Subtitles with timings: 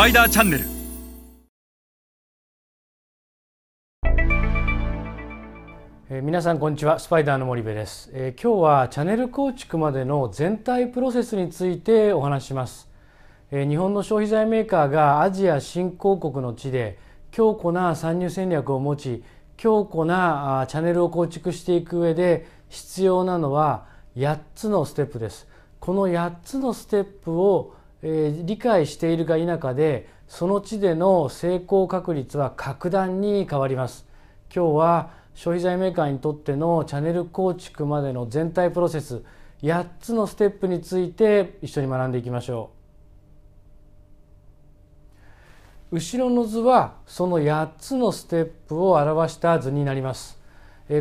[0.00, 0.64] パイダーチャンネル
[6.08, 6.98] え皆さんこんにちは。
[6.98, 12.88] スパイダーの森部です、えー今日はチャンネル構築までの全体プロセスについてお話します、
[13.50, 16.98] えー日本の消費財メーカーがアジア新興国の地で
[17.30, 19.22] 強固な参入戦略を持ち
[19.58, 23.84] 強固なあチャンネルを構築していく上で必要なのは
[24.16, 25.46] 8つのステップです。
[25.78, 34.06] この8つのステップを、えー理解しているか否かでその地での成功確率は格段に変わります。
[34.54, 39.22] 今日は消費財メーカーにとってのチャンネル構築までの全体プロセス
[39.62, 42.70] 8つのステップについて一緒に学んでいきましょ
[45.92, 45.96] う。
[45.96, 50.38] 後ろの図はその8つのステップを表した図になります。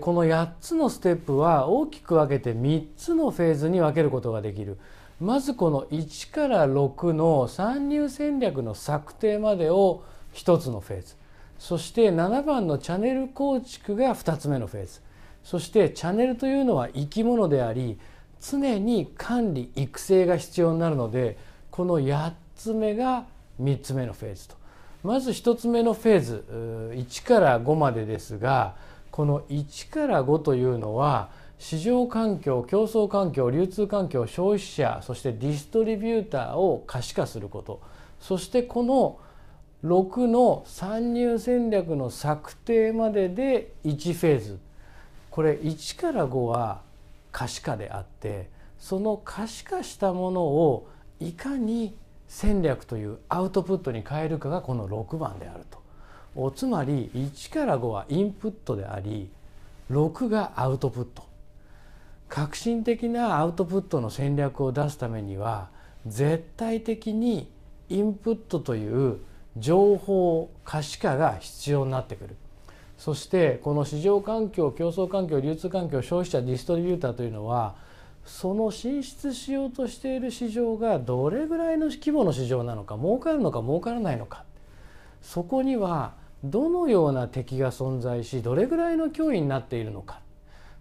[0.00, 4.78] この8つのステップは大きく分けて3つのフェーズに分けることができる。
[5.20, 10.02] まずこの1から6の参入戦略の策定までを
[10.34, 11.14] 1つのフェーズ。
[11.58, 15.00] そして7番のチャンネル構築が2つ目のフェーズ。
[15.42, 17.98] そしてチャンネルというのは生き物であり
[18.42, 21.38] 常に管理育成が必要になるので
[21.70, 23.24] この8つ目が
[23.62, 24.56] 3つ目のフェーズと。
[25.02, 26.44] まず1つ目のフェーズ
[26.94, 28.74] 1から5までですが
[29.10, 37.80] この1から5というのは市場環境競争環境流通環境消費者そしてディストリビューターを可視化すること。
[38.20, 39.18] そしてこの
[39.84, 44.58] 6の参入戦略の策定までで1フェーズ。
[45.30, 46.80] これ1から5は
[47.30, 50.88] 可視化であってその可視化したものを
[51.20, 51.94] いかに
[52.28, 55.78] 戦略というアウトプットに変えるかがこの6番であると。
[56.34, 59.30] おつまり1から5はインプットであり
[59.90, 61.35] 6がアウトプット。
[62.36, 65.70] 革新的なアウトプットの戦略を出すためには
[66.06, 67.50] 絶対的に
[67.88, 69.20] インプットという
[69.56, 72.36] 情報可視化が必要になってくる。
[72.98, 77.76] そしてこの市場環境競争環境流通環境消費者ディストリビューターというのは
[78.26, 84.44] その進出しようとしている市場がどれぐらいの規模の市場なのか儲かるのか儲からないのか。
[85.22, 86.12] そこには
[86.44, 90.25] どのような敵が存在しどれぐらいの脅威になっているのか。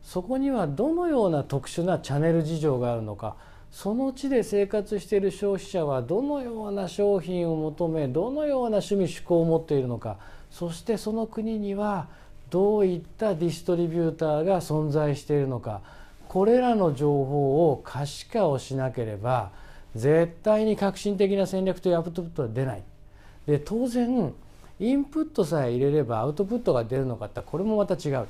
[0.05, 3.35] そこにはどのような特殊なチャンネル事情があるのか
[3.71, 10.17] その地で生活している消費者はどのような商品を求めどのような趣味嗜好を持っているのか
[10.51, 12.07] そしてその国には
[12.51, 15.81] どういったディストリビューターが存在しているのか
[16.29, 19.51] これらの情報を可視化をしなければ
[19.95, 22.83] 絶対に革新的な戦略というアウトプットは出ない。
[23.47, 24.33] で当然
[24.79, 28.27] インプットさえ入れればアウトプットが出るのかってこれもまた違う。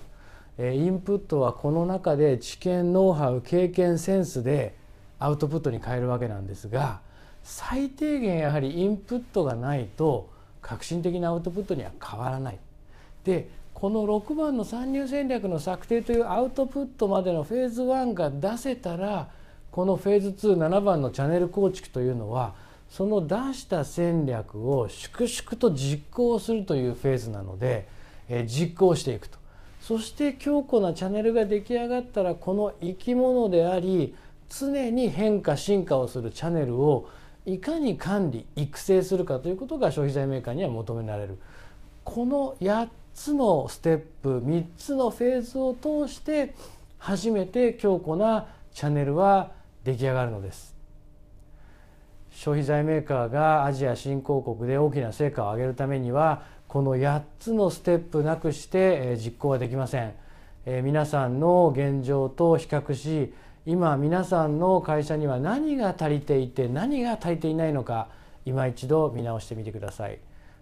[0.57, 4.73] インプットはこの中で知見ノウハウ経験センスで
[5.19, 7.01] アウトプットに変えるわけなんですが
[7.43, 10.29] 最低限やはりインプットがないと
[10.61, 12.59] 革新的なアウトプットには変わらない。
[13.23, 19.29] でこの6番の参入戦略の策定というアウトプットまでのフェーズ1が出せたら
[19.69, 22.55] このフェーズ27番のチャンネル構築というのは
[22.89, 27.85] その出した戦略を粛々と実行するというフェーズなので、
[28.29, 29.37] えー実行していくと
[29.85, 34.15] そして強固なチャンネルが出来上がったらこの生き物であり
[34.49, 37.07] 常に変化進化をするチャンネルを
[37.45, 41.37] いかに管理育成するかということが消費財メーカーには求められる。
[42.03, 46.55] この8つのステップ3つのフェーズを通して
[46.97, 49.51] 初めて強固なチャンネルは
[49.83, 50.74] 出来上がるのです。
[52.35, 60.13] 消費財メーカーがアジア新興国で大きな成果を上げるためにはこの8つのステップなくして実行はできません。
[60.83, 63.33] 皆さんの現状と比較し
[63.65, 68.09] 今皆さんの会社には何が足りていて何が足りていないのか
[68.45, 70.19] 今一度見直してみてください。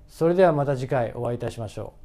[0.08, 2.03] それではまた次回お会いいたしましょう。